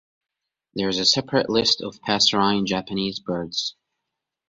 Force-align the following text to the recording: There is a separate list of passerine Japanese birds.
There 0.73 0.89
is 0.89 0.97
a 0.97 1.05
separate 1.05 1.47
list 1.47 1.81
of 1.83 2.01
passerine 2.01 2.65
Japanese 2.65 3.19
birds. 3.19 3.75